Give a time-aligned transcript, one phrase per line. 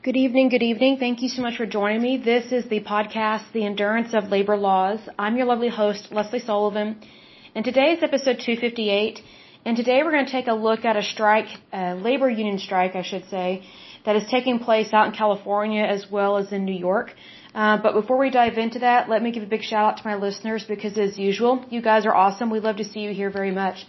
[0.00, 0.98] Good evening, good evening.
[0.98, 2.18] Thank you so much for joining me.
[2.18, 5.00] This is the podcast, The Endurance of Labor Laws.
[5.18, 7.00] I'm your lovely host, Lesley Sullivan,
[7.56, 9.20] and today is episode 258.
[9.64, 12.94] And today we're going to take a look at a strike, a labor union strike,
[12.94, 13.64] I should say,
[14.04, 17.12] that is taking place out in California as well as in New York.
[17.52, 20.08] Uh, but before we dive into that, let me give a big shout out to
[20.08, 22.50] my listeners because as usual, you guys are awesome.
[22.50, 23.84] We love to see you here very much.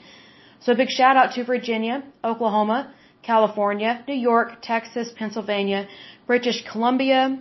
[0.62, 2.92] So a big shout out to Virginia, Oklahoma,
[3.24, 5.88] California, New York, Texas, Pennsylvania,
[6.28, 7.40] British Columbia.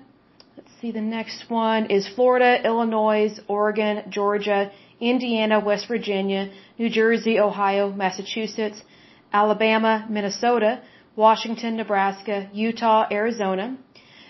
[0.56, 7.38] Let's see, the next one is Florida, Illinois, Oregon, Georgia, Indiana, West Virginia, New Jersey,
[7.38, 8.83] Ohio, Massachusetts,
[9.33, 10.80] Alabama, Minnesota,
[11.16, 13.77] Washington, Nebraska, Utah, Arizona,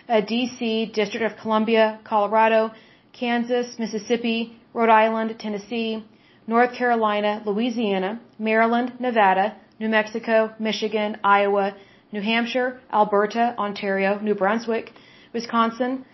[0.08, 2.72] uh, DC, District of Columbia, Colorado,
[3.12, 6.04] Kansas, Mississippi, Rhode Island, Tennessee,
[6.46, 11.74] North Carolina, Louisiana, Maryland, Nevada, New Mexico, Michigan, Iowa,
[12.12, 14.92] New Hampshire, Alberta, Ontario, New Brunswick,
[15.32, 16.04] Wisconsin,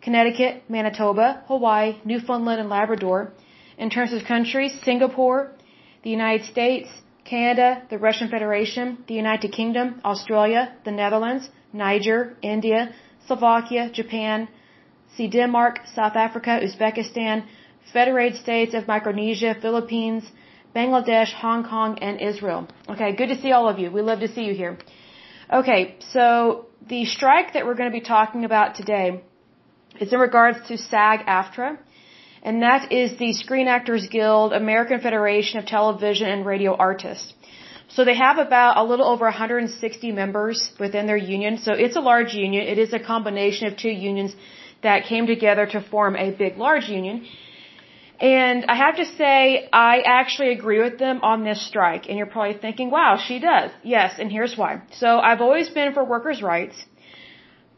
[0.00, 3.32] Connecticut, Manitoba, Hawaii, Newfoundland and Labrador.
[3.76, 5.52] In terms of countries, Singapore,
[6.02, 6.88] the United States,
[7.24, 12.94] Canada, the Russian Federation, the United Kingdom, Australia, the Netherlands, Niger, India,
[13.26, 14.48] Slovakia, Japan,
[15.16, 17.44] see Denmark, South Africa, Uzbekistan,
[17.92, 20.24] Federated States of Micronesia, Philippines,
[20.74, 22.68] Bangladesh, Hong Kong, and Israel.
[22.88, 23.90] Okay, good to see all of you.
[23.90, 24.78] We love to see you here.
[25.52, 29.22] Okay, so the strike that we're going to be talking about today
[30.00, 31.78] is in regards to SAG-AFTRA,
[32.42, 37.34] and that is the Screen Actors Guild, American Federation of Television and Radio Artists.
[37.88, 41.58] So they have about a little over 160 members within their union.
[41.58, 42.62] So it's a large union.
[42.62, 44.34] It is a combination of two unions
[44.84, 47.26] that came together to form a big, large union.
[48.20, 52.06] And I have to say, I actually agree with them on this strike.
[52.06, 53.70] And you're probably thinking, wow, she does.
[53.82, 54.82] Yes, and here's why.
[54.92, 56.76] So I've always been for workers' rights.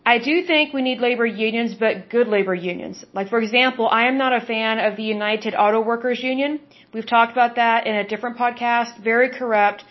[0.04, 3.04] I do think we need labor unions, but good labor unions.
[3.12, 6.58] Like, for example, I am not a fan of the United Auto Workers Union.
[6.92, 8.98] We've talked about that in a different podcast.
[8.98, 9.84] Very corrupt.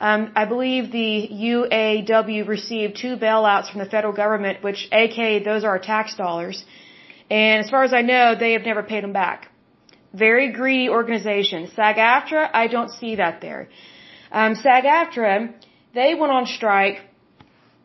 [0.00, 5.64] Um, I believe the UAW received two bailouts from the federal government, which, AK, those
[5.64, 6.64] are our tax dollars.
[7.30, 9.50] And as far as I know, they have never paid them back.
[10.12, 11.70] Very greedy organization.
[11.74, 13.68] SAG-AFTRA, I don't see that there.
[14.32, 15.54] Um, SAG-AFTRA,
[15.94, 17.00] they went on strike,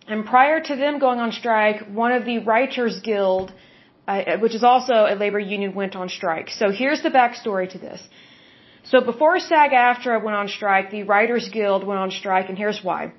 [0.08, 3.54] and prior to them going on strike, one of the Writers Guild,
[4.08, 6.50] uh, which is also a labor union, went on strike.
[6.50, 8.02] So here's the backstory to this.
[8.86, 13.14] So before SAG-AFTRA went on strike, the Writers Guild went on strike, and here's why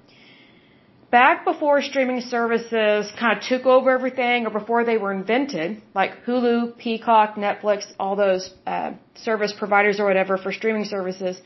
[1.10, 6.24] back before streaming services kind of took over everything or before they were invented, like
[6.26, 11.40] Hulu, Peacock, Netflix, all those uh, service providers or whatever for streaming services,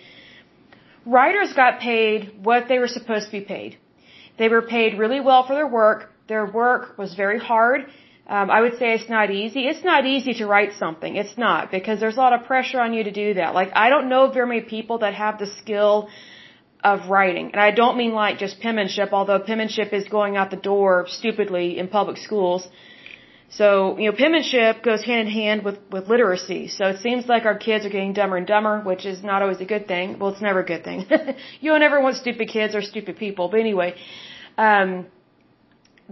[1.06, 3.78] writers got paid what they were supposed to be paid.
[4.38, 6.10] They were paid really well for their work.
[6.28, 7.86] Their work was very hard.
[8.28, 9.60] Um, I would say it's not easy.
[9.66, 11.16] It's not easy to write something.
[11.16, 13.54] It's not because there's a lot of pressure on you to do that.
[13.54, 16.10] Like I don't know very many people that have the skill
[16.92, 17.46] of writing.
[17.54, 21.66] And I don't mean like just penmanship, although penmanship is going out the door stupidly
[21.80, 22.62] in public schools.
[23.50, 23.68] So,
[23.98, 26.62] you know, penmanship goes hand in hand with, with literacy.
[26.68, 29.60] So it seems like our kids are getting dumber and dumber, which is not always
[29.66, 30.18] a good thing.
[30.18, 31.06] Well, it's never a good thing.
[31.60, 33.48] you don't ever want stupid kids or stupid people.
[33.48, 33.94] But anyway,
[34.58, 35.06] um,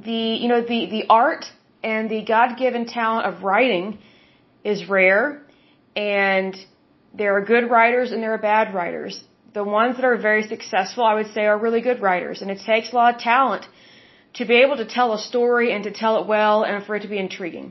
[0.08, 1.44] the, you know, the, the art
[1.82, 3.98] and the God-given talent of writing
[4.64, 5.42] is rare
[5.94, 6.56] and
[7.14, 9.22] there are good writers and there are bad writers
[9.58, 12.42] the ones that are very successful, I would say, are really good writers.
[12.42, 13.64] And it takes a lot of talent
[14.38, 17.02] to be able to tell a story and to tell it well and for it
[17.06, 17.68] to be intriguing.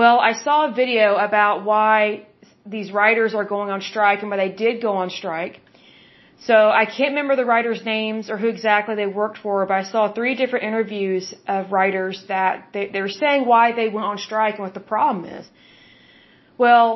[0.00, 1.96] Well, I saw a video about why
[2.74, 5.60] these writers are going on strike and why they did go on strike.
[6.48, 9.84] So I can't remember the writers' names or who exactly they worked for, but I
[9.92, 14.18] saw three different interviews of writers that they, they were saying why they went on
[14.28, 15.44] strike and what the problem is.
[16.56, 16.90] Well,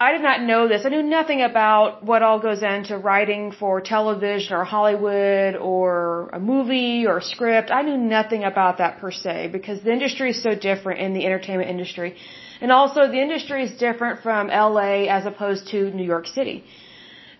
[0.00, 0.84] I did not know this.
[0.84, 6.40] I knew nothing about what all goes into writing for television or Hollywood or a
[6.40, 7.70] movie or a script.
[7.70, 11.24] I knew nothing about that per se because the industry is so different in the
[11.24, 12.16] entertainment industry.
[12.60, 16.64] And also the industry is different from LA as opposed to New York City.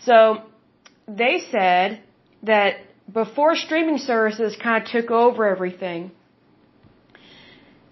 [0.00, 0.43] So
[1.08, 2.00] they said
[2.44, 2.76] that
[3.12, 6.12] before streaming services kind of took over everything,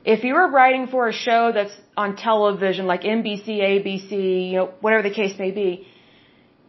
[0.04, 4.70] if you were writing for a show that's on television, like NBC, ABC, you know,
[4.80, 5.86] whatever the case may be,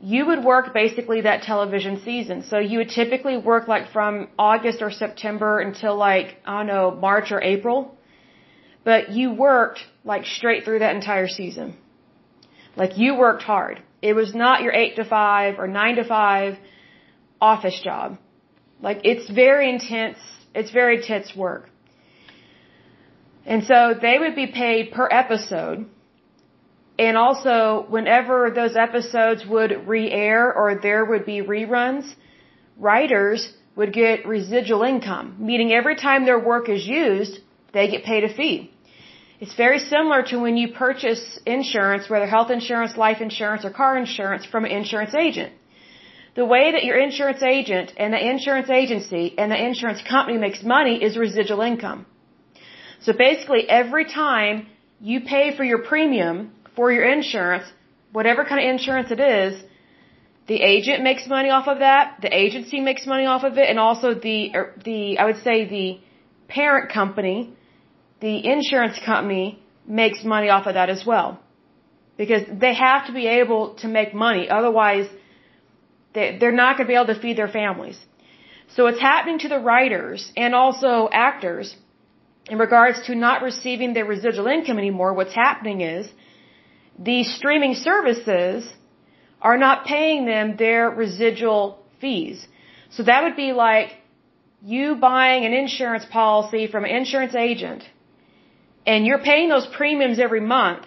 [0.01, 2.43] you would work basically that television season.
[2.43, 6.91] So you would typically work like from August or September until like, I don't know,
[6.91, 7.97] March or April.
[8.83, 11.77] But you worked like straight through that entire season.
[12.75, 13.81] Like you worked hard.
[14.01, 16.57] It was not your 8 to 5 or 9 to 5
[17.39, 18.17] office job.
[18.81, 20.17] Like it's very intense,
[20.53, 21.69] it's very intense work.
[23.45, 25.85] And so they would be paid per episode.
[26.97, 32.05] And also, whenever those episodes would re-air or there would be reruns,
[32.77, 37.39] writers would get residual income, meaning every time their work is used,
[37.73, 38.71] they get paid a fee.
[39.39, 43.97] It's very similar to when you purchase insurance, whether health insurance, life insurance, or car
[43.97, 45.51] insurance from an insurance agent.
[46.35, 50.63] The way that your insurance agent and the insurance agency and the insurance company makes
[50.63, 52.05] money is residual income.
[53.03, 54.67] So basically, every time
[55.01, 57.65] you pay for your premium for your insurance,
[58.11, 59.61] whatever kind of insurance it is,
[60.47, 63.79] the agent makes money off of that, the agency makes money off of it, and
[63.79, 65.99] also the er, the I would say the
[66.47, 67.53] parent company,
[68.19, 71.39] the insurance company makes money off of that as well.
[72.17, 75.07] Because they have to be able to make money, otherwise
[76.13, 77.97] they, they're not going to be able to feed their families.
[78.75, 81.75] So it's happening to the writers and also actors
[82.49, 86.09] in regards to not receiving their residual income anymore, what's happening is
[86.99, 88.69] these streaming services
[89.41, 92.45] are not paying them their residual fees.
[92.91, 93.89] So that would be like
[94.61, 97.83] you buying an insurance policy from an insurance agent
[98.85, 100.85] and you're paying those premiums every month,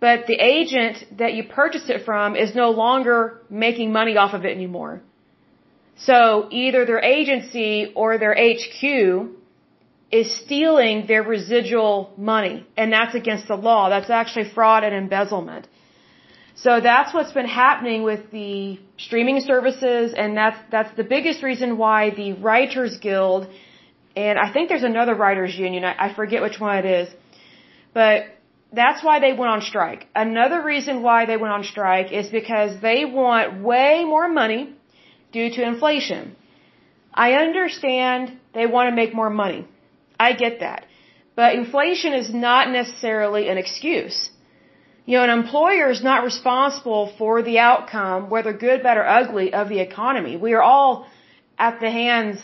[0.00, 4.44] but the agent that you purchased it from is no longer making money off of
[4.44, 5.00] it anymore.
[5.96, 9.37] So either their agency or their HQ
[10.10, 12.66] is stealing their residual money.
[12.76, 13.90] And that's against the law.
[13.90, 15.68] That's actually fraud and embezzlement.
[16.64, 21.78] So that's what's been happening with the streaming services, and that's that's the biggest reason
[21.78, 23.46] why the Writers Guild,
[24.16, 25.84] and I think there's another writers union.
[25.84, 27.08] I, I forget which one it is,
[27.94, 28.24] but
[28.72, 30.08] that's why they went on strike.
[30.16, 34.74] Another reason why they went on strike is because they want way more money
[35.30, 36.34] due to inflation.
[37.14, 39.64] I understand they want to make more money.
[40.18, 40.86] I get that.
[41.36, 44.30] But inflation is not necessarily an excuse.
[45.06, 49.54] You know, an employer is not responsible for the outcome, whether good, bad, or ugly,
[49.54, 50.36] of the economy.
[50.36, 51.06] We are all
[51.58, 52.40] at the hands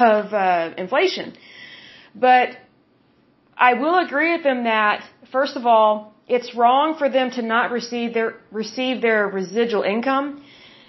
[0.00, 1.34] of uh, inflation.
[2.14, 2.56] But
[3.56, 7.70] I will agree with them that, first of all, it's wrong for them to not
[7.70, 10.42] receive their receive their residual income,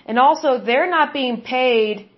[0.05, 2.09] and also they're not being paid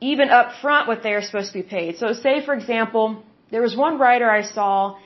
[0.00, 1.96] even up front what they're supposed to be paid.
[1.96, 4.98] So, say for example, there was one writer I saw.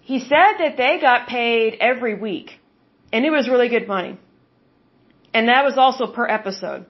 [0.00, 2.58] He said that they got paid every week,
[3.12, 4.18] and it was really good money.
[5.34, 6.86] And that was also per episode.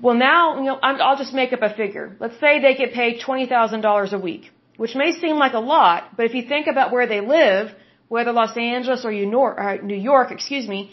[0.00, 2.16] Well, now, you know, I'll just make up a figure.
[2.18, 6.26] Let's say they get paid $20,000 a week, which may seem like a lot, but
[6.26, 7.70] if you think about where they live,
[8.08, 10.90] whether Los Angeles or uh, New York, excuse me,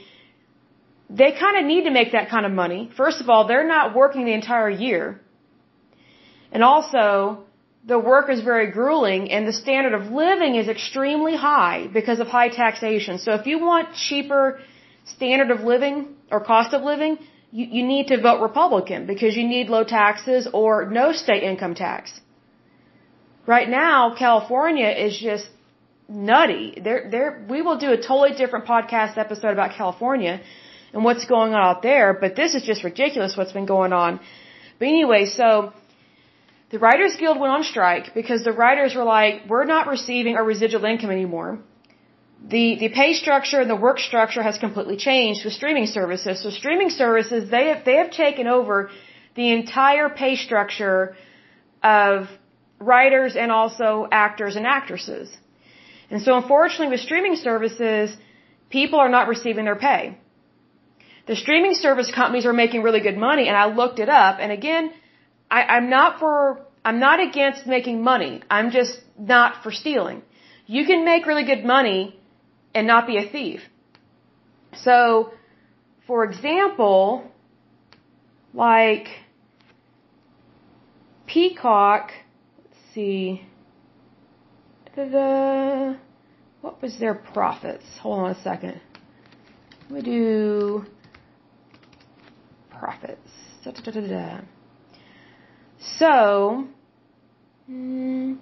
[1.10, 2.92] they kind of need to make that kind of money.
[2.96, 5.20] First of all, they're not working the entire year.
[6.52, 7.44] And also,
[7.86, 12.28] the work is very grueling and the standard of living is extremely high because of
[12.28, 13.18] high taxation.
[13.20, 14.60] So if you want cheaper
[15.06, 17.18] standard of living or cost of living,
[17.52, 21.76] you, you need to vote Republican because you need low taxes or no state income
[21.76, 22.20] tax.
[23.48, 25.48] Right now, California is just
[26.08, 26.80] nutty.
[26.84, 30.42] There, there, we will do a totally different podcast episode about California
[30.94, 34.20] and what's going on out there, but this is just ridiculous what's been going on.
[34.78, 35.74] But anyway, so
[36.72, 40.44] the Writers Guild went on strike because the writers were like, we're not receiving our
[40.44, 41.60] residual income anymore.
[42.48, 46.42] The, the pay structure and the work structure has completely changed with streaming services.
[46.44, 48.92] So streaming services, they have, they have taken over
[49.36, 51.16] the entire pay structure
[51.84, 52.28] of
[52.80, 55.36] writers and also actors and actresses.
[56.12, 58.16] And so unfortunately with streaming services,
[58.70, 60.18] people are not receiving their pay.
[61.28, 64.52] The streaming service companies are making really good money and I looked it up and
[64.52, 64.94] again,
[65.52, 68.42] I, I'm not for, I'm not against making money.
[68.50, 70.24] I'm just not for stealing.
[70.66, 72.20] You can make really good money
[72.74, 73.60] and not be a thief.
[74.74, 75.32] So,
[76.08, 77.30] for example,
[78.56, 79.08] like
[81.28, 82.10] Peacock,
[82.58, 83.46] let's see,
[84.96, 85.94] da-da,
[86.62, 87.86] what was their profits?
[88.02, 88.82] Hold on a second.
[89.92, 90.86] We do
[92.72, 93.30] profits.
[93.64, 94.42] Da-da-da-da-da.
[96.00, 96.68] So,
[97.70, 98.34] hmm,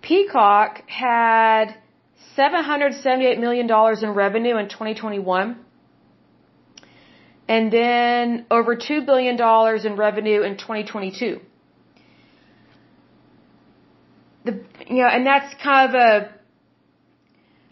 [0.00, 1.76] Peacock had
[2.36, 3.68] $778 million
[4.02, 5.58] in revenue in 2021.
[7.48, 9.36] And then over $2 billion
[9.86, 11.40] in revenue in 2022.
[14.44, 16.36] The, you know, and that's kind of a,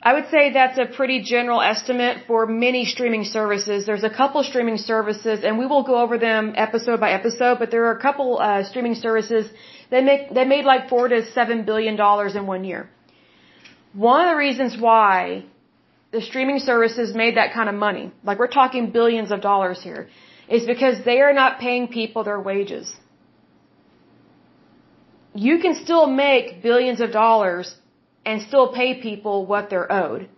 [0.02, 3.86] I would say that's a pretty general estimate for many streaming services.
[3.86, 7.58] There's a couple streaming services, and we will go over them episode by episode.
[7.58, 9.50] But there are a couple uh, streaming services
[9.94, 12.82] that make they made like four to seven billion dollars in one year.
[13.92, 15.18] One of the reasons why
[16.16, 20.02] the streaming services made that kind of money, like we're talking billions of dollars here,
[20.56, 22.86] is because they are not paying people their wages.
[25.46, 27.66] You can still make billions of dollars
[28.24, 30.28] and still pay people what they're owed.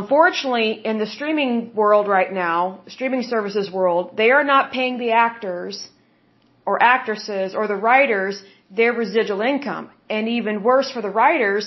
[0.00, 5.12] Unfortunately, in the streaming world right now, streaming services world, they are not paying the
[5.12, 5.88] actors
[6.68, 8.34] or actresses or the writers
[8.78, 9.84] their residual income.
[10.14, 11.64] And even worse for the writers,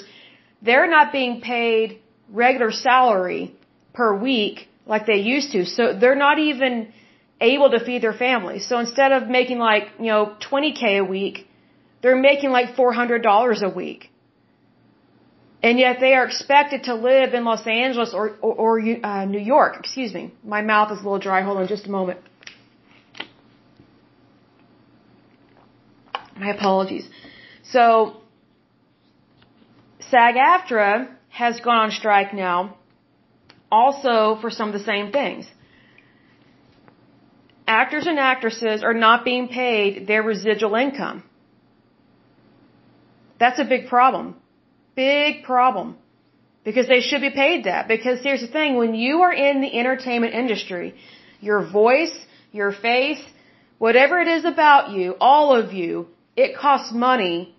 [0.67, 1.99] they're not being paid
[2.43, 3.43] regular salary
[3.99, 4.57] per week
[4.93, 5.65] like they used to.
[5.65, 6.73] So they're not even
[7.53, 8.63] able to feed their families.
[8.69, 11.37] So instead of making like, you know, 20k a week,
[12.01, 14.01] they're making like $400 a week.
[15.63, 19.45] And yet they are expected to live in Los Angeles or, or, or uh, New
[19.55, 19.77] York.
[19.83, 20.23] Excuse me.
[20.43, 21.41] My mouth is a little dry.
[21.47, 22.19] Hold on just a moment.
[26.41, 27.07] My apologies.
[27.63, 28.17] So,
[30.09, 32.59] SAG-AFTRA has gone on strike now
[33.71, 35.45] also for some of the same things.
[37.67, 41.23] Actors and actresses are not being paid their residual income.
[43.39, 44.35] That's a big problem.
[44.95, 45.95] Big problem.
[46.63, 47.87] Because they should be paid that.
[47.87, 50.95] Because here's the thing, when you are in the entertainment industry,
[51.39, 52.15] your voice,
[52.51, 53.23] your face,
[53.77, 57.55] whatever it is about you, all of you, it costs money.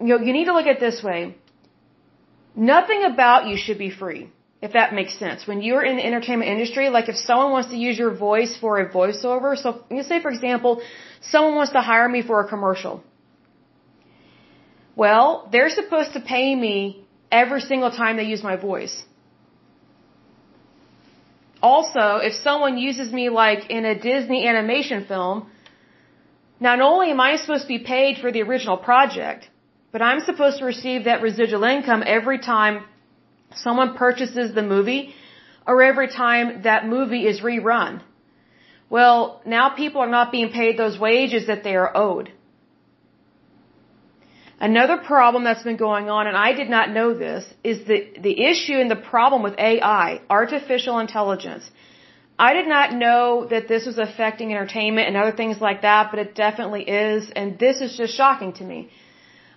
[0.00, 1.36] You know, you need to look at this way.
[2.54, 5.46] Nothing about you should be free, if that makes sense.
[5.46, 8.80] When you're in the entertainment industry, like if someone wants to use your voice for
[8.80, 10.82] a voiceover, so you say for example,
[11.20, 13.02] someone wants to hire me for a commercial.
[14.96, 19.04] Well, they're supposed to pay me every single time they use my voice.
[21.62, 25.50] Also, if someone uses me like in a Disney animation film,
[26.60, 29.48] not only am I supposed to be paid for the original project,
[29.92, 32.84] but I'm supposed to receive that residual income every time
[33.54, 35.14] someone purchases the movie
[35.66, 38.00] or every time that movie is rerun.
[38.90, 42.32] Well, now people are not being paid those wages that they are owed.
[44.60, 48.44] Another problem that's been going on, and I did not know this, is the, the
[48.50, 51.70] issue and the problem with AI, artificial intelligence.
[52.38, 56.20] I did not know that this was affecting entertainment and other things like that, but
[56.20, 58.90] it definitely is, and this is just shocking to me.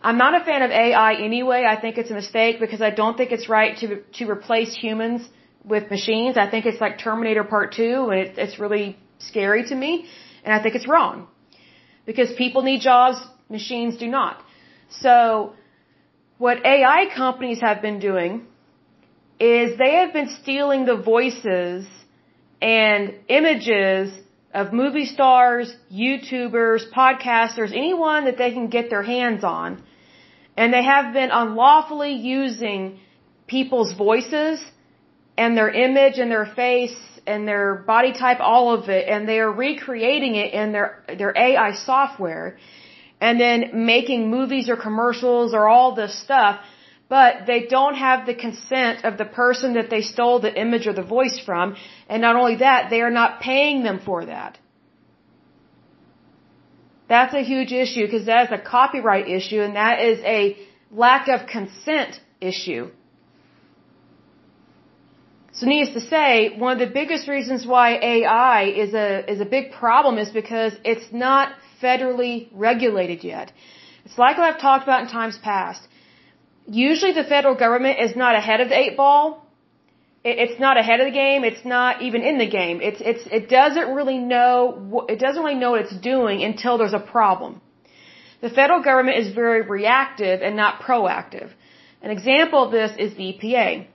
[0.02, 1.64] I'm not a fan of AI anyway.
[1.64, 5.30] I think it's a mistake because I don't think it's right to to replace humans
[5.64, 6.38] with machines.
[6.38, 10.08] I think it's like Terminator Part 2 and it, it's really scary to me,
[10.44, 11.28] and I think it's wrong.
[12.08, 14.42] Because people need jobs, machines do not.
[14.90, 15.54] So,
[16.40, 18.48] what AI companies have been doing
[19.40, 21.86] is they have been stealing the voices
[22.62, 24.14] and images
[24.54, 29.82] of movie stars, YouTubers, podcasters, anyone that they can get their hands on.
[30.58, 33.00] And they have been unlawfully using
[33.48, 34.64] people's voices
[35.38, 39.40] and their image and their face and their body type, all of it, and they
[39.40, 42.58] are recreating it in their, their AI software
[43.22, 46.60] and then making movies or commercials or all this stuff,
[47.12, 50.94] but they don't have the consent of the person that they stole the image or
[51.00, 51.76] the voice from,
[52.08, 54.58] and not only that, they are not paying them for that.
[57.10, 60.40] That's a huge issue because that is a copyright issue and that is a
[61.04, 62.84] lack of consent issue.
[65.52, 69.50] So needless to say, one of the biggest reasons why AI is a is a
[69.58, 71.52] big problem is because it's not
[71.84, 73.52] federally regulated yet.
[74.06, 75.91] It's like what I've talked about in times past.
[76.72, 79.46] Usually the federal government is not ahead of the eight ball.
[80.24, 81.44] It's not ahead of the game.
[81.44, 82.80] It's not even in the game.
[82.82, 86.94] It's, it's, it doesn't really know, it doesn't really know what it's doing until there's
[86.94, 87.60] a problem.
[88.42, 91.50] The federal government is very reactive and not proactive.
[92.02, 93.88] An example of this is the EPA.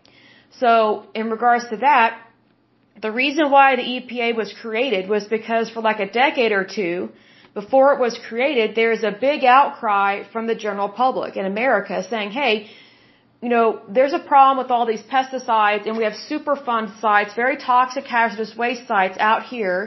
[0.61, 2.21] So, in regards to that,
[3.01, 7.11] the reason why the EPA was created was because for like a decade or two,
[7.61, 12.31] before it was created, there's a big outcry from the general public in America saying,
[12.41, 12.53] hey,
[13.45, 17.57] you know, there's a problem with all these pesticides and we have Superfund sites, very
[17.57, 19.79] toxic hazardous waste sites out here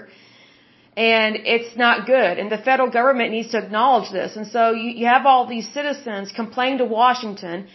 [0.97, 2.33] and it's not good.
[2.39, 4.35] And the federal government needs to acknowledge this.
[4.39, 7.67] And so you, you have all these citizens complain to Washington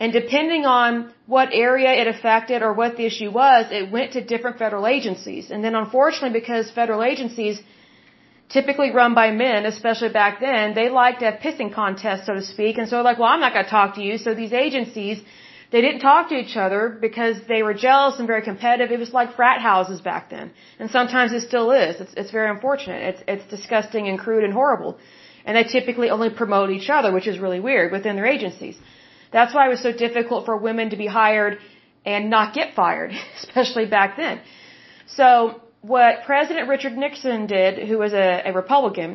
[0.00, 4.20] and depending on what area it affected or what the issue was, it went to
[4.32, 5.50] different federal agencies.
[5.52, 7.56] And then unfortunately because federal agencies
[8.48, 12.42] typically run by men, especially back then, they liked to have pissing contests, so to
[12.42, 12.78] speak.
[12.78, 14.18] And so they're like, well, I'm not going to talk to you.
[14.18, 15.22] So these agencies,
[15.74, 18.92] They didn't talk to each other because they were jealous and very competitive.
[18.96, 20.52] It was like frat houses back then.
[20.78, 22.00] And sometimes it still is.
[22.02, 23.02] It's, it's very unfortunate.
[23.10, 24.92] It's, it's disgusting and crude and horrible.
[25.44, 28.76] And they typically only promote each other, which is really weird within their agencies.
[29.32, 31.58] That's why it was so difficult for women to be hired
[32.06, 33.10] and not get fired,
[33.42, 34.40] especially back then.
[35.06, 35.60] So
[35.92, 39.10] what President Richard Nixon did, who was a, a Republican,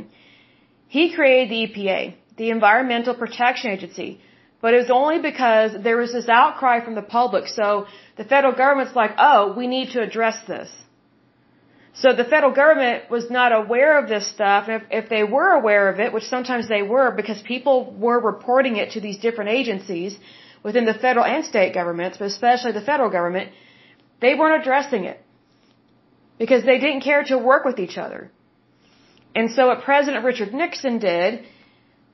[0.88, 4.22] he created the EPA, the Environmental Protection Agency.
[4.62, 7.48] But it was only because there was this outcry from the public.
[7.48, 10.70] So the federal government's like, oh, we need to address this.
[12.02, 14.70] So the federal government was not aware of this stuff.
[14.70, 18.76] If, if they were aware of it, which sometimes they were because people were reporting
[18.76, 20.20] it to these different agencies
[20.62, 23.50] within the federal and state governments, but especially the federal government,
[24.22, 25.20] they weren't addressing it
[26.39, 28.31] because they didn't care to work with each other.
[29.36, 31.46] And so what President Richard Nixon did,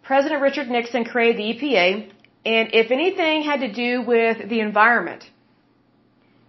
[0.03, 2.11] President Richard Nixon created the EPA
[2.45, 5.23] and if anything had to do with the environment,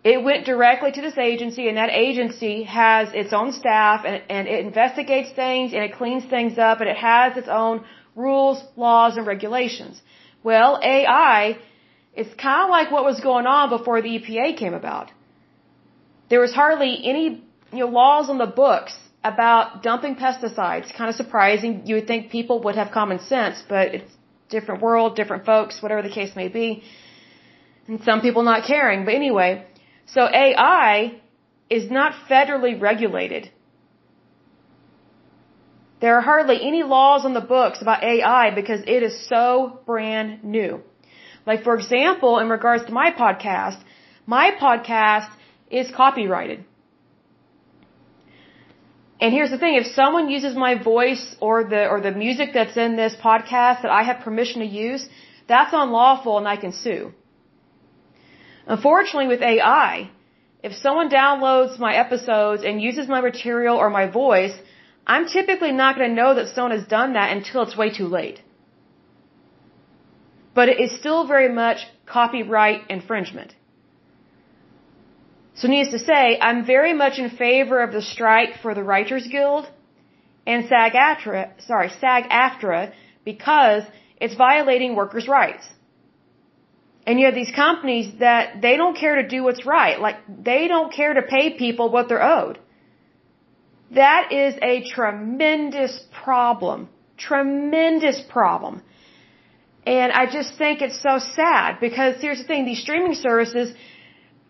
[0.05, 4.47] it went directly to this agency, and that agency has its own staff, and, and
[4.47, 9.17] it investigates things, and it cleans things up, and it has its own rules, laws,
[9.17, 10.01] and regulations.
[10.45, 11.59] Well, AI
[12.15, 15.11] is kind of like what was going on before the EPA came about.
[16.29, 17.43] There was hardly any
[17.73, 18.95] you know, laws on the books
[19.25, 20.93] about dumping pesticides.
[20.97, 21.87] Kind of surprising.
[21.87, 24.13] You would think people would have common sense, but it's
[24.49, 26.83] different world, different folks, whatever the case may be.
[27.89, 29.05] And some people not caring.
[29.05, 29.67] But anyway,
[30.07, 31.21] so AI
[31.69, 33.51] is not federally regulated.
[36.01, 40.45] There are hardly any laws on the books about AI because it is so brand
[40.45, 40.83] new.
[41.47, 43.79] Like for example, in regards to my podcast,
[44.27, 45.31] my podcast
[45.71, 46.65] is copyrighted.
[49.21, 52.77] And here's the thing, if someone uses my voice or the, or the music that's
[52.77, 55.09] in this podcast that I have permission to use,
[55.49, 57.13] that's unlawful and I can sue.
[58.67, 60.11] Unfortunately with AI,
[60.63, 64.55] if someone downloads my episodes and uses my material or my voice,
[65.07, 68.09] I'm typically not going to know that someone has done that until it's way too
[68.09, 68.41] late.
[70.55, 73.55] But it is still very much copyright infringement.
[75.57, 79.27] So needless to say, I'm very much in favor of the strike for the Writers
[79.27, 79.65] Guild
[80.47, 82.93] and SAG-AFTRA, sorry, SAG-AFTRA
[83.25, 83.83] because
[84.21, 85.65] it's violating workers' rights.
[87.07, 89.99] And you have these companies that they don't care to do what's right.
[90.01, 90.19] Like,
[90.51, 92.59] they don't care to pay people what they're owed.
[93.93, 96.89] That is a tremendous problem.
[97.17, 98.83] Tremendous problem.
[99.87, 103.73] And I just think it's so sad because here's the thing, these streaming services,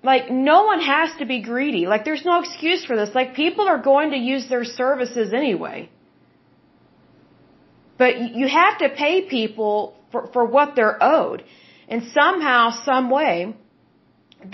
[0.07, 1.85] like, no one has to be greedy.
[1.93, 3.11] Like, there's no excuse for this.
[3.21, 5.79] Like, people are going to use their services anyway.
[7.99, 9.75] But you have to pay people
[10.13, 11.43] for, for what they're owed.
[11.89, 13.57] And somehow, some way,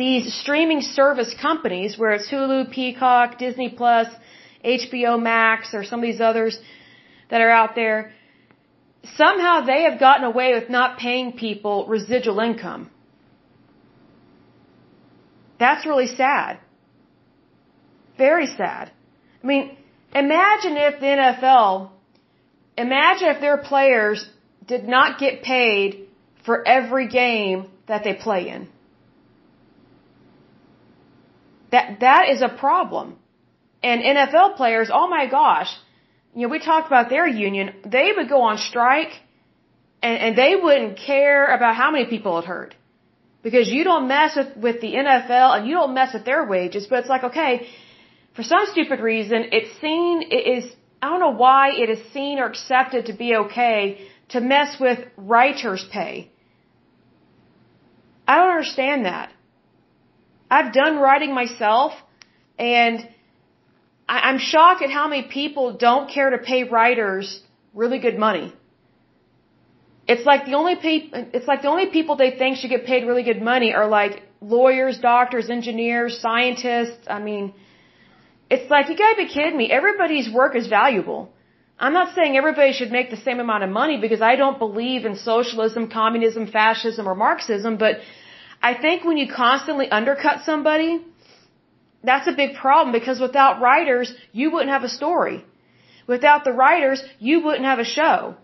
[0.04, 4.08] these streaming service companies, where it's Hulu, Peacock, Disney Plus,
[4.64, 6.58] HBO Max, or some of these others
[7.30, 8.12] that are out there,
[9.22, 12.91] somehow they have gotten away with not paying people residual income.
[15.62, 16.58] That's really sad.
[18.18, 18.90] Very sad.
[19.42, 19.76] I mean,
[20.12, 21.90] imagine if the NFL,
[22.76, 24.18] imagine if their players
[24.66, 26.08] did not get paid
[26.44, 28.68] for every game that they play in.
[31.70, 33.16] That, that is a problem.
[33.84, 35.70] And NFL players, oh my gosh,
[36.34, 39.14] you know, we talked about their union, they would go on strike
[40.02, 42.74] and, and they wouldn't care about how many people it hurt
[43.42, 46.86] because you don't mess with, with the NFL and you don't mess with their wages.
[46.86, 47.68] But it's like, okay,
[48.34, 52.38] for some stupid reason, it's seen, it is, I don't know why it is seen
[52.38, 56.30] or accepted to be okay to mess with writers' pay.
[58.26, 59.32] I don't understand that.
[60.50, 61.92] I've done writing myself
[62.58, 63.08] and
[64.08, 67.42] I, I'm shocked at how many people don't care to pay writers
[67.74, 68.52] really good money.
[70.08, 73.06] It's like the only people, it's like the only people they think should get paid
[73.06, 77.06] really good money are like lawyers, doctors, engineers, scientists.
[77.08, 77.54] I mean,
[78.50, 79.70] it's like you gotta be kidding me.
[79.70, 81.30] Everybody's work is valuable.
[81.78, 85.04] I'm not saying everybody should make the same amount of money because I don't believe
[85.04, 88.00] in socialism, communism, fascism, or Marxism, but
[88.62, 91.00] I think when you constantly undercut somebody,
[92.04, 95.44] that's a big problem because without writers, you wouldn't have a story.
[96.06, 98.36] Without the writers, you wouldn't have a show.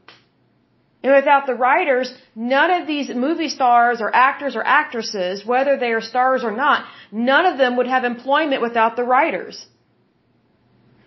[1.02, 5.92] And without the writers, none of these movie stars or actors or actresses, whether they
[5.92, 9.66] are stars or not, none of them would have employment without the writers.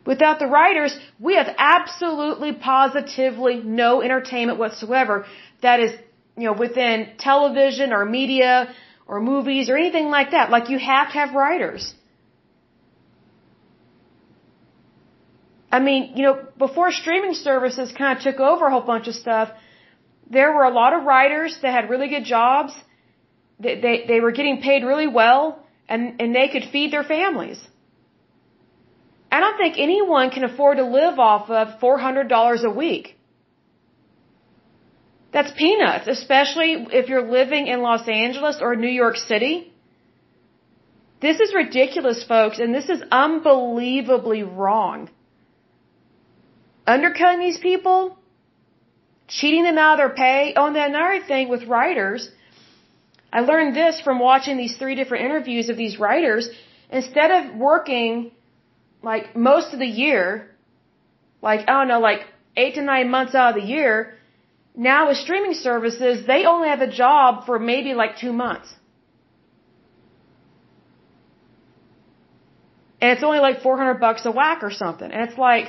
[0.05, 5.25] Without the writers, we have absolutely positively no entertainment whatsoever
[5.61, 5.91] that is,
[6.37, 8.73] you know, within television or media
[9.05, 10.49] or movies or anything like that.
[10.49, 11.93] Like you have to have writers.
[15.71, 19.15] I mean, you know, before streaming services kind of took over a whole bunch of
[19.15, 19.51] stuff,
[20.31, 22.73] there were a lot of writers that had really good jobs.
[23.59, 25.43] They, they, they were getting paid really well
[25.87, 27.59] and, and they could feed their families.
[29.31, 33.17] I don't think anyone can afford to live off of $400 a week.
[35.33, 39.71] That's peanuts, especially if you're living in Los Angeles or New York City.
[41.21, 45.09] This is ridiculous, folks, and this is unbelievably wrong.
[46.85, 48.17] Undercutting these people,
[49.37, 50.53] cheating them out of their pay.
[50.57, 52.29] Oh, and then another thing with writers,
[53.37, 56.49] I learned this from watching these three different interviews of these writers.
[56.89, 58.31] Instead of working
[59.01, 60.25] like most of the year,
[61.41, 62.21] like, I don't know, like
[62.57, 63.95] eight to nine months out of the year,
[64.75, 68.69] now with streaming services, they only have a job for maybe like two months.
[73.01, 75.09] And it's only like 400 bucks a whack or something.
[75.11, 75.67] And it's like,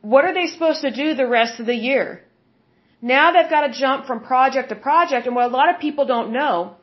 [0.00, 2.25] what are they supposed to do the rest of the year?
[3.00, 5.26] Now they've got to jump from project to project.
[5.26, 6.76] And what a lot of people don't know,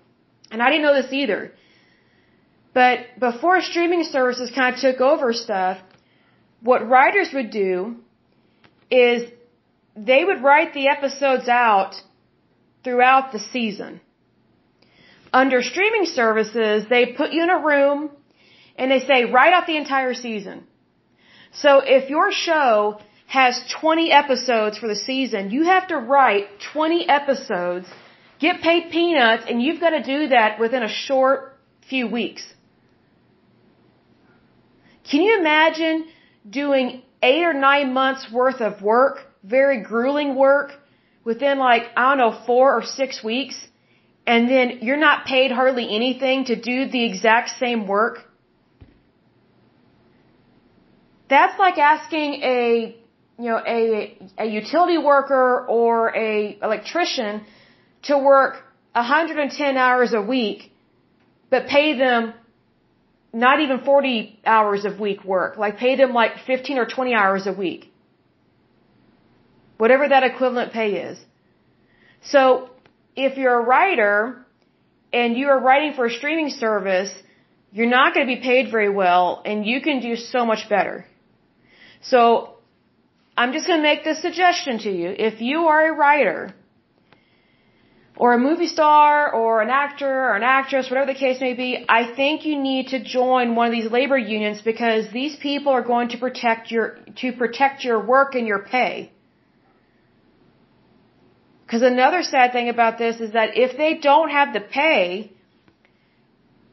[0.52, 1.54] and I didn't know this either,
[2.74, 5.78] but before streaming services kind of took over stuff,
[6.62, 7.98] what writers would do
[8.90, 9.30] is
[9.96, 12.02] they would write the episodes out
[12.84, 14.02] throughout the season.
[15.32, 18.12] Under streaming services, they put you in a room
[18.76, 20.64] and they say, write out the entire season.
[21.54, 27.10] So if your show has 20 episodes for the season, you have to write 20
[27.10, 27.88] episodes,
[28.40, 31.58] get paid peanuts, and you've got to do that within a short
[31.90, 32.44] few weeks.
[35.10, 36.08] Can you imagine
[36.50, 40.72] doing eight or nine months worth of work, very grueling work,
[41.24, 43.56] within like, I don't know, four or six weeks,
[44.26, 48.20] and then you're not paid hardly anything to do the exact same work?
[51.30, 52.96] That's like asking a,
[53.44, 57.44] you know, a, a utility worker or a electrician
[58.04, 58.54] to work
[58.94, 60.72] 110 hours a week,
[61.50, 62.34] but pay them
[63.34, 65.58] not even 40 hours of week work.
[65.58, 67.92] Like pay them like 15 or 20 hours a week.
[69.78, 71.20] Whatever that equivalent pay is.
[72.22, 72.70] So
[73.16, 74.46] if you're a writer
[75.12, 77.12] and you are writing for a streaming service,
[77.74, 81.06] you're not going to be paid very well and you can do so much better.
[82.02, 82.53] So
[83.36, 85.10] I'm just going to make this suggestion to you.
[85.18, 86.54] If you are a writer
[88.16, 91.84] or a movie star or an actor or an actress, whatever the case may be,
[91.90, 95.82] I think you need to join one of these labor unions because these people are
[95.82, 99.12] going to protect your, to protect your work and your pay.
[101.66, 105.32] Because another sad thing about this is that if they don't have the pay,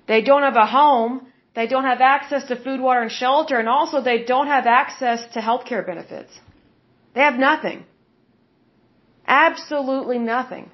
[0.06, 3.68] they don't have a home, they don't have access to food, water, and shelter, and
[3.68, 6.38] also they don't have access to health care benefits.
[7.14, 7.84] They have nothing.
[9.26, 10.70] Absolutely nothing.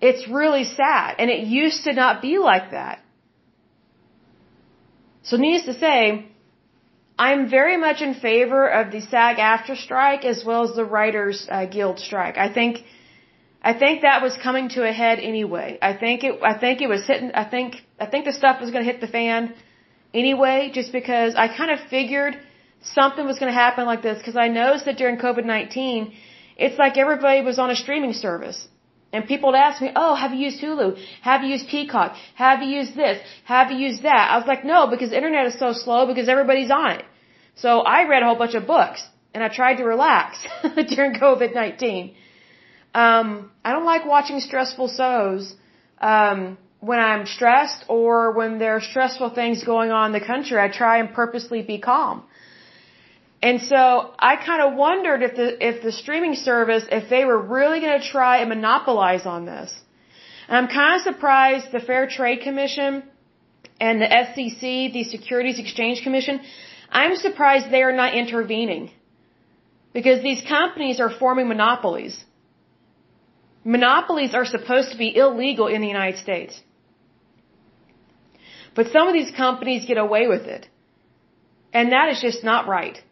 [0.00, 1.16] It's really sad.
[1.18, 3.00] And it used to not be like that.
[5.22, 6.26] So needless to say,
[7.18, 11.66] I'm very much in favor of the SAG-AFTRA strike as well as the Writers uh,
[11.66, 12.38] Guild strike.
[12.38, 12.78] I think,
[13.60, 15.78] I think that was coming to a head anyway.
[15.82, 18.70] I think it, I think it was hitting, I think, I think the stuff was
[18.70, 19.52] going to hit the fan
[20.14, 22.38] anyway, just because I kind of figured
[22.82, 26.12] something was going to happen like this because I noticed that during COVID-19,
[26.56, 28.66] it's like everybody was on a streaming service.
[29.12, 30.98] And people would ask me, oh, have you used Hulu?
[31.22, 32.14] Have you used Peacock?
[32.34, 33.18] Have you used this?
[33.44, 34.30] Have you used that?
[34.30, 37.04] I was like, no, because the internet is so slow because everybody's on it.
[37.54, 40.38] So I read a whole bunch of books and I tried to relax
[40.94, 42.14] during COVID-19.
[42.94, 45.54] Um, I don't like watching stressful shows,
[46.00, 50.58] um, when I'm stressed or when there are stressful things going on in the country.
[50.58, 52.24] I try and purposely be calm.
[53.40, 57.40] And so I kind of wondered if the if the streaming service if they were
[57.40, 59.70] really going to try and monopolize on this.
[60.48, 63.04] And I'm kind of surprised the Fair Trade Commission
[63.80, 64.60] and the SEC,
[64.92, 66.40] the Securities Exchange Commission,
[66.90, 68.90] I'm surprised they are not intervening.
[69.92, 72.24] Because these companies are forming monopolies.
[73.64, 76.60] Monopolies are supposed to be illegal in the United States.
[78.74, 80.68] But some of these companies get away with it.
[81.72, 83.02] And that is just not right.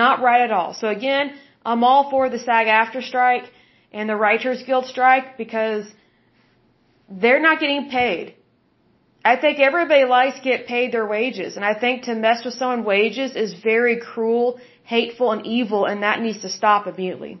[0.00, 0.72] Not right at all.
[0.80, 1.26] So again,
[1.70, 3.46] I'm all for the SAG after strike
[3.92, 5.84] and the Writers Guild strike because
[7.22, 8.34] they're not getting paid.
[9.32, 12.54] I think everybody likes to get paid their wages, and I think to mess with
[12.54, 14.58] someone's wages is very cruel,
[14.94, 17.38] hateful, and evil, and that needs to stop immediately.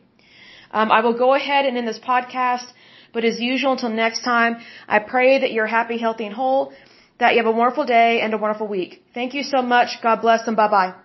[0.70, 2.68] Um, I will go ahead and end this podcast
[3.14, 4.56] But as usual, until next time,
[4.88, 6.72] I pray that you're happy, healthy, and whole,
[7.18, 9.04] that you have a wonderful day and a wonderful week.
[9.12, 10.00] Thank you so much.
[10.02, 11.01] God bless and bye bye.